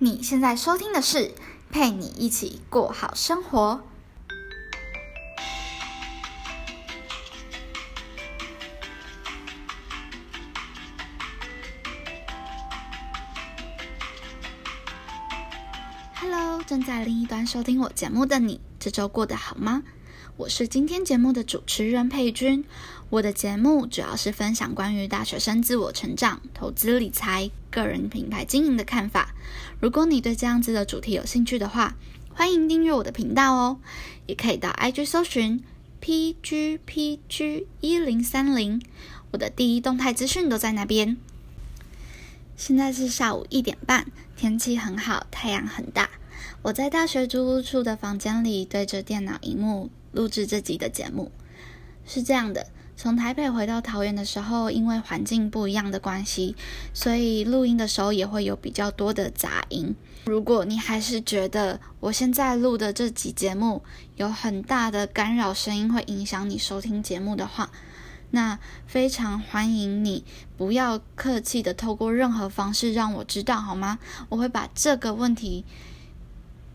[0.00, 1.34] 你现在收听的是
[1.72, 3.82] 陪你一起过好生活。
[16.14, 19.82] Hello，正在另一端收听我节目的你，这周过得好吗？
[20.38, 22.64] 我是今天节目的主持人佩君。
[23.10, 29.34] 我的节目主要是分享关于大学生自我成长、投资理财、个人品牌经营的看法。
[29.80, 31.96] 如果你对这样子的主题有兴趣的话，
[32.32, 33.80] 欢迎订阅我的频道哦。
[34.26, 35.64] 也可以到 IG 搜寻
[36.00, 38.80] PGPG 一零三零，
[39.32, 41.16] 我的第一动态资讯都在那边。
[42.56, 46.08] 现在是下午一点半，天气很好，太阳很大。
[46.62, 49.90] 我在大学租屋处的房间里，对着电脑荧幕。
[50.12, 51.30] 录制这集的节目
[52.06, 52.66] 是这样的：
[52.96, 56.56] 从台北回到桃园的时候，因为环境不一样的关系，
[56.94, 59.94] 所以录音的时候也会有比较多的杂音。
[60.24, 63.82] 如果你还是觉得我现在录的这集节目
[64.16, 67.70] 有很大的干扰声音，会影响你收听节目的话，
[68.32, 70.24] 那非常欢迎你
[70.56, 73.98] 不要客气的透过任何方式让我知道好吗？
[74.28, 75.64] 我会把这个问题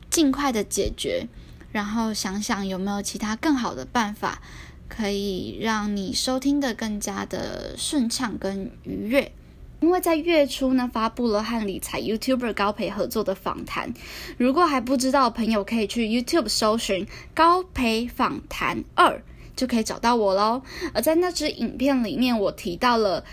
[0.10, 1.28] 尽快的解决。
[1.74, 4.42] 然后想想有没有其他更好的办法，
[4.88, 9.34] 可以让你收听的更加的顺畅跟愉悦。
[9.82, 13.94] 因为在月初呢，发布了和理财 YouTuber 高培合作的访谈。
[14.38, 19.22] 如果还不知道，朋友可以去 YouTube 搜寻“高培访谈二”，
[19.58, 20.62] 就可以找到我喽。
[20.94, 23.26] 而在那支影片里面，我提到了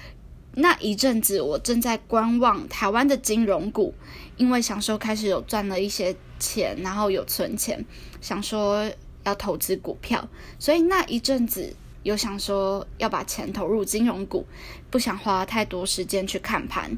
[0.54, 3.94] 那一阵子我正在观望台湾的金融股，
[4.36, 7.84] 因为想说开始有赚了一些钱，然后有存钱。
[8.20, 8.90] 想说
[9.24, 14.46] 要投资股票，所以那一阵子有想说要把钱投入金融股，
[14.90, 16.96] 不想花太多时间去看盘，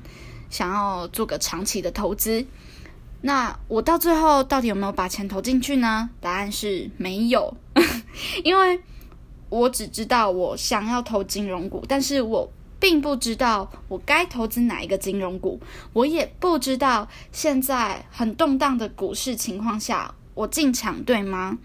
[0.51, 2.45] 想要做个长期的投资。
[3.23, 6.11] 那我到最后到底有没有把钱投进去呢？
[6.21, 7.55] 答案是没有，
[8.45, 8.81] 因为
[9.49, 15.61] 我只知道我想要投金融股，但是我并不知道我该投资哪一个金融股，
[15.93, 20.15] 我也不知道现在很动荡的股市情况下。
[20.35, 21.59] 我进场对吗？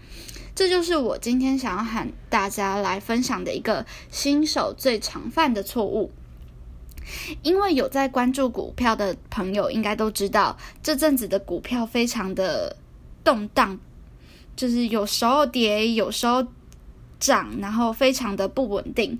[0.54, 6.10] 这就是我今天想要喊大家来分享的一个新手最常犯的错误。
[7.42, 12.76] 因为有在关注股票的朋友应该都知道，这阵子的股票非常的
[13.24, 13.78] 动荡，
[14.54, 16.46] 就是有时候跌，有时候
[17.18, 19.18] 涨，然后非常的不稳定。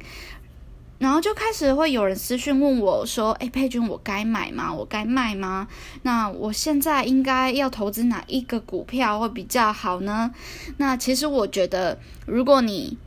[0.98, 4.72] 然后就开始会有人私讯问我说：“哎，佩君，我该买吗？
[4.72, 5.68] 我该卖吗？
[6.02, 10.32] 那我现在应该要投资哪一个股票会比较好呢？”
[10.78, 12.98] 那其实我觉得，如果你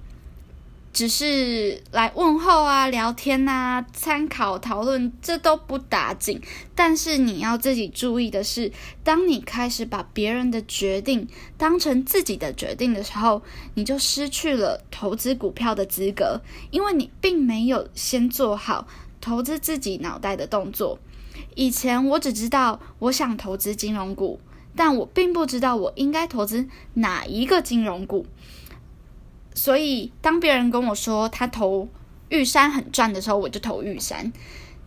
[0.94, 6.42] 只是来问候啊、聊天啊、参考讨论，这都不打紧。
[6.76, 8.72] 但是你要自己注意的是，
[9.04, 13.42] 当你开始把别人的决定当成自己的决定的时候，
[13.76, 16.42] 你就失去了投资股票的资格，
[16.72, 18.86] 因为你并没有先做好
[19.22, 21.00] 投资自己脑袋的动作。
[21.56, 24.42] 以前我只知道我想投资金融股，
[24.76, 28.26] 但我并不知道我应该投资哪一个金融股。
[29.54, 31.88] 所以，当别人跟我说他投
[32.30, 34.32] 玉山很赚的时候，我就投玉山；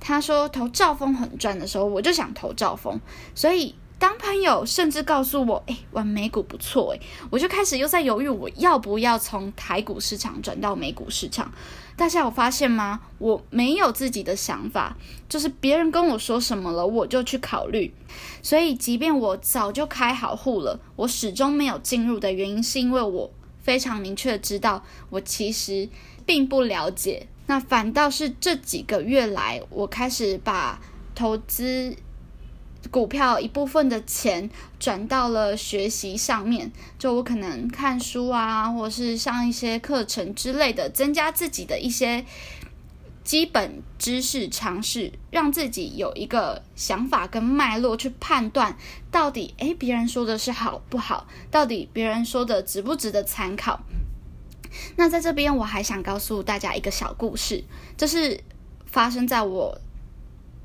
[0.00, 2.98] 他说投兆丰很赚的时候，我就想投兆丰。
[3.34, 11.52] 所以，当朋友甚至告诉我：“哎，玩美股不错。”哎，我就开始又在犹豫，我要不要从台股市场转到美股市场？
[11.96, 13.00] 大家有发现吗？
[13.19, 14.96] 我没有自己的想法，
[15.28, 17.94] 就是别人跟我说什么了，我就去考虑。
[18.42, 23.31] 所以，即便我早就开好户了，我始终没有进入的原因，是因为我。
[23.64, 25.88] 非常明确知道，我其实
[26.25, 27.26] 并不了解。
[27.47, 30.80] 那反倒是这几个月来，我开始把
[31.14, 31.97] 投资
[32.91, 34.48] 股票一部分的钱
[34.78, 36.70] 转到了学习上面。
[36.98, 42.25] 就我可能看书啊，或是上一些课程之类的，增加自己的一些。
[43.24, 48.76] 基本知识尝试，让自己有一个想法跟脉络去判断，
[49.10, 51.26] 到底诶别人说的是好不好？
[51.50, 53.81] 到底别人说的值不值得参考？
[54.96, 57.64] 那在这边，我还想告诉大家一个小故事，
[57.96, 58.40] 这是
[58.84, 59.81] 发生在我。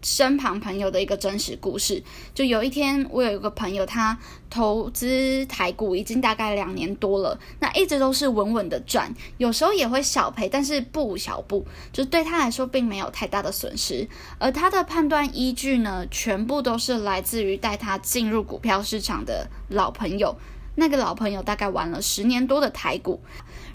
[0.02, 2.04] 身旁朋友的一个真实故事，
[2.34, 4.18] 就有一天，我有一个朋友，他
[4.50, 14.08] 投资台股已经大概两年多了，那一直都是稳稳的赚，有时候也会小赔，但是不小不，就对他来说并没有太大的损失。
[14.38, 20.36] 而他的判断依据呢，全部都是来自于带他进入股票市场的老朋友，
[20.76, 23.22] 那个老朋友大概玩了十年多的台股，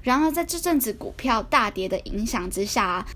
[0.03, 3.07] 然而在这阵子股票大跌的影响之下，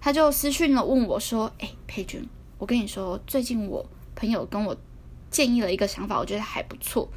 [0.00, 4.76] 他就私讯了问我说：“哎，佩君。”我跟你说，最近我朋友跟我
[5.30, 7.08] 建议了一个想法，我觉得还不错。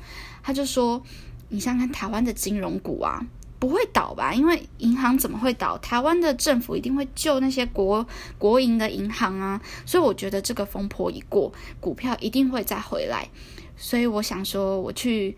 [0.43, 1.01] 他就说
[1.49, 3.25] ：“你想看，台湾的金融股啊，
[3.57, 4.33] 不会倒吧？
[4.33, 5.77] 因为银行怎么会倒？
[5.79, 8.05] 台湾的政府一定会救那些国
[8.37, 9.59] 国营的银行啊。
[9.85, 13.27] 所以我觉得这个风波一过，股票一定会再回来。
[13.75, 15.35] 所以我想说，我去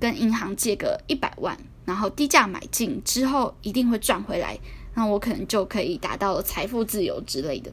[0.00, 4.58] 跟银行借个一百万，然后低价买进之后，一定会赚回来。
[4.94, 7.70] 那我可能就可以达到财富自由之类的。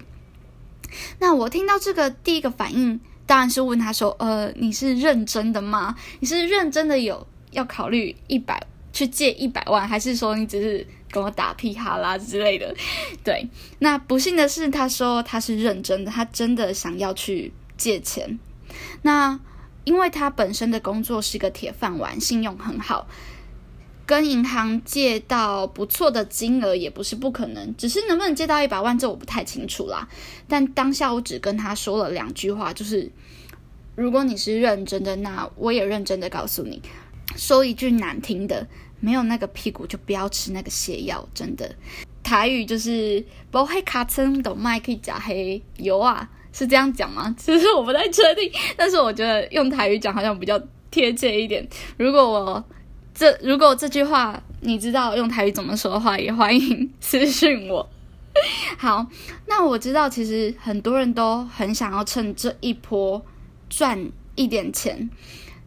[1.19, 5.95] 那我听到这个第一个反应。”当然是问他说：“呃，你是认真的吗？
[6.19, 8.61] 你是认真的有要考虑一百
[8.93, 12.71] 去借一百万，还是说你只是跟我打屁哈啦之类的？”
[13.25, 13.49] 对，
[13.79, 18.37] 那不幸的是，他说他是认真的，他真的想要去借钱。
[19.01, 19.39] 那
[19.85, 23.07] 因为他本身的工作是个铁饭碗，信用很好。
[24.05, 30.07] 跟银行借到不错的金额也不是不可能，只是能不能借到一百万，这我不太清楚啦。
[30.47, 33.11] 但当下我只跟他说了两句话，就是
[33.95, 36.81] 如果你是认真的，那我也认真的告诉你，
[37.35, 38.67] 说一句难听的，
[38.99, 41.73] 没有那个屁股就不要吃那个泻药，真的。
[42.21, 47.35] 台语就是不会卡称的麦可以加黑油啊，是这样讲吗？
[47.37, 50.59] 其 实我不太确定，但是我觉得用台语讲好像比较
[50.89, 51.67] 贴切一点。
[51.97, 52.63] 如果我
[53.15, 57.89] 这如果这句话你知道用台语怎么说的话，也欢迎私信我。
[58.77, 59.07] 好，
[59.47, 63.25] 那我知道其实很多人都很想要趁这一波
[63.69, 65.09] 赚一点钱。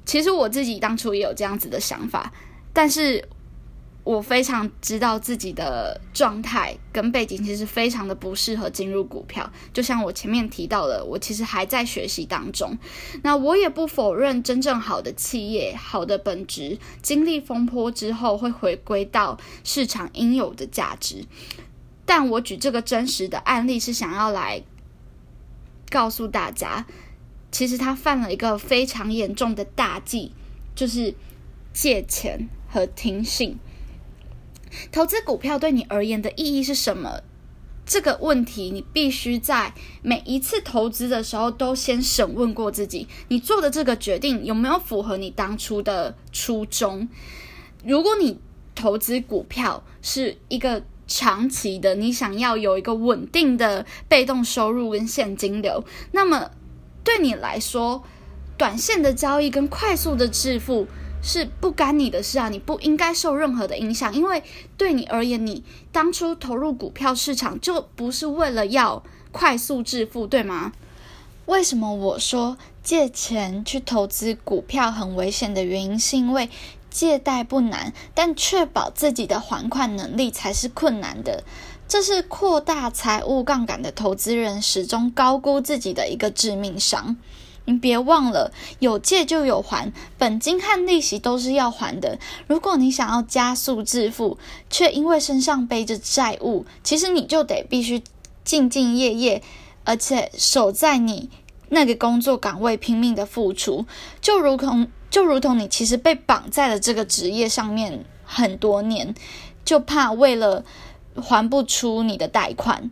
[0.04, 2.30] 其实我自己当初也有这样子的想法，
[2.72, 3.26] 但是。
[4.08, 9.52] 我非常知道自己的状态跟背景，其实非常的不适合进入股票。
[9.75, 12.78] 就像我前面提到的，我其实还在学习当中。
[13.22, 21.26] 那我也不否认，真正好的企业、好的本质，经历风波之后会回归到市场应有的价值。
[22.06, 24.62] 但我举这个真实的案例，是想要来
[25.90, 26.87] 告诉大家，
[27.52, 30.32] 其实他犯了一个非常严重的大忌，
[30.75, 31.14] 就是
[31.75, 33.58] 借钱和听信。
[34.91, 37.20] 投资股票对你而言的意义是什么？
[37.87, 39.73] 这个问题你必须在
[40.03, 47.09] 每一次投资的时候都先审问过自己，你做的这个决定有没有符合你当初的初衷？
[47.82, 48.38] 如果你
[48.75, 55.82] 投资股票是一个长期的，你想要有一个稳定的被动收入跟现金流，
[56.12, 56.50] 那么
[57.03, 58.05] 对你来说，
[58.59, 60.87] 短线的交易跟快速的致富。
[61.23, 62.49] 是不干你的事啊！
[62.49, 64.43] 你不应该受任何的影响，因为
[64.76, 65.62] 对你而言，你
[65.93, 70.73] 当初投入股票市场就不是为了要快速致富，对吗？
[71.47, 76.49] 为什么我说借钱去投资股票很危险的原因，是因为
[76.91, 81.44] 借贷不难，但确保自己的还款能力才是困难的。
[81.87, 87.17] 这是扩大财务杠杆的投资人始终高估自己的一个致命伤。
[87.69, 92.19] 你别忘了，有借就有还，本金和利息都是要还的。
[92.47, 94.38] 如果你想要加速致富，
[94.70, 97.99] 却因为身上背着债务，其实你就得必须
[98.43, 99.43] 兢兢业业，
[99.85, 101.29] 而且守在你
[101.69, 103.85] 那个工作岗位拼命的付出，
[104.23, 109.15] 就如同就如同你其实被绑在了这个职业上面很多年，
[109.67, 110.65] 就怕为了
[111.15, 112.91] 还不出你的贷款。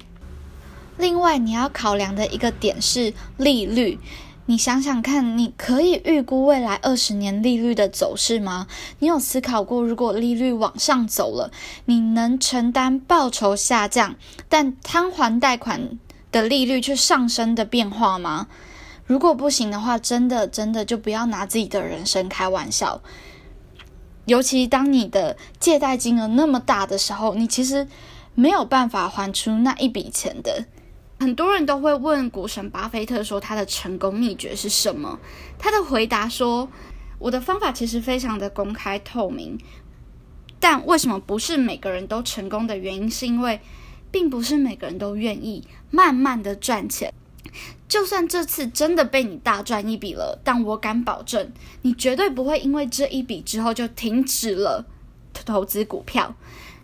[0.99, 3.99] 另外，你要考量的一个点是利率。
[4.49, 8.69] 你想想看，你可以预估未来二十年利率的走势吗？
[9.01, 11.51] 你有思考过，如果利率往上走了，
[11.87, 14.15] 你能承担报酬下降，
[14.49, 15.99] 但摊还贷款
[16.31, 18.47] 的利率却上升的变化吗？
[19.05, 23.01] 如果不行的话，真的真的就不要拿自己的人生开玩笑。
[24.27, 27.89] 尤其当你的借贷金额那么大的时候，你其实
[28.37, 30.67] 没有办法还出那一笔钱的。
[31.19, 35.19] 很多人都会问股神巴菲特说他的成功秘诀是什么？
[35.59, 36.69] 他的回答说
[37.19, 39.59] ：“我的方法其实非常的公开透明，
[40.61, 43.59] 但为什么不是每个人都成功的原因，是因为
[44.11, 47.13] 并不是每个人都愿意慢慢的赚钱。
[47.89, 54.85] 就算这次真的被你大赚一笔了，但我敢保证，你绝对不会因为这一笔之后就停止了
[55.47, 56.35] 投资股票。”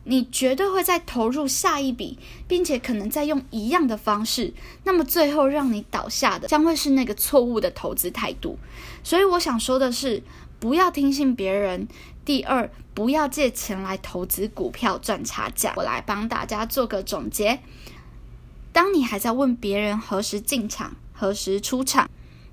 [0.05, 2.19] 你绝对会再投入下一笔，
[2.49, 4.53] 并且可能再用一样的方式，
[4.85, 8.59] 那么最后让你倒下的将会是那个错误的投资态度。
[9.05, 10.23] 所以我想说的是，
[10.59, 11.87] 不要听信别人。
[12.25, 15.73] 第二，不要借钱来投资股票赚差价。
[15.77, 17.61] 我来帮大家做个总结：
[18.73, 22.09] 当你还在问别人何时进场、何时出场，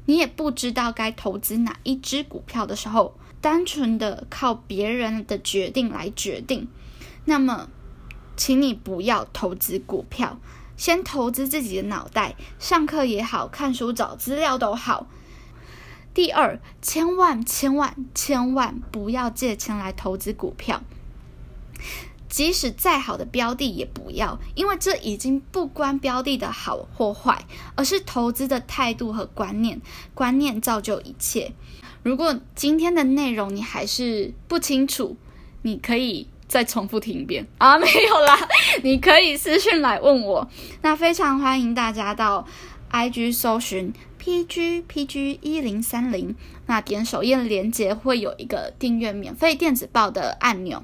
[0.06, 6.68] 你也不知道该投资哪一只股票的时候，单纯的靠别人的决定来决定。
[7.30, 7.70] 那么，
[8.36, 10.40] 请你不要投资股票，
[10.76, 12.36] 先投资自己的脑袋。
[12.58, 15.06] 上课也好看书找资料都好。
[16.12, 20.82] 第二，千万千万千万不要借钱来投资股票。
[22.28, 27.46] 即使再好的标的也不要，因为这已经不关标的的好或坏，
[27.76, 29.80] 而是投资的态度和观念。
[30.16, 31.54] 观念造就一切。
[32.02, 35.16] 如果今天的内容你还是不清楚，
[35.62, 38.38] 你可以再重复听一遍 啊，没有啦，
[38.84, 40.50] 你可以私信来问我。
[40.82, 42.46] 那非常欢迎大家到
[42.92, 50.84] IG 搜寻 PG PG 一零三零，那点首页链接会有一个订阅免费电子报的按钮。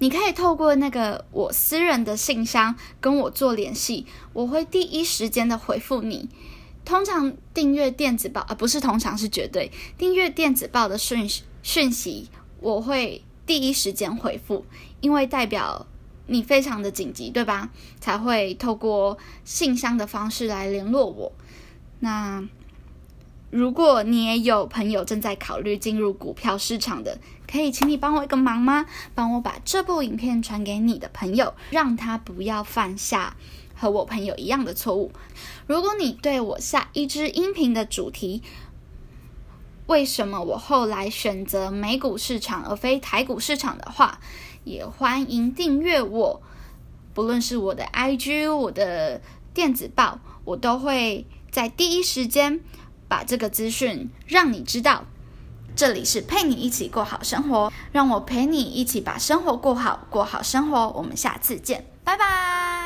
[0.00, 4.04] 你可以透过那个我私人的信箱跟我做联系，
[4.34, 6.28] 我会第一时间的回复你。
[6.84, 11.26] 通常订阅电子报，啊不是通常是绝对订阅电子报的讯
[11.62, 12.28] 讯息，
[12.60, 14.64] 我会第一时间回复，
[15.00, 15.86] 因为代表
[16.26, 17.70] 你非常的紧急，对吧？
[18.00, 21.32] 才会透过信箱的方式来联络我。
[22.00, 22.42] 那
[23.50, 28.86] 如果你也有朋友正在考虑进入股票市场的，可以请你帮我一个忙吗？
[29.14, 33.36] 帮我把这部影片传给你的朋友，让他不要犯下
[33.74, 35.12] 和我朋友一样的错误。
[35.66, 38.42] 如果你对我下一支音频的主题，
[39.92, 44.18] 为什么我后来选择美股市场而非台股市场的话，
[44.64, 46.40] 也欢迎订阅我。
[47.12, 49.20] 不论是我的 IG、我的
[49.52, 52.60] 电子报，我都会在第一时间
[53.06, 55.04] 把这个资讯让你知道。
[55.76, 60.88] 这里是陪你一起过好生活，让我陪你一起把生活过好，过好生活。
[60.92, 62.81] 我们下次见，拜拜。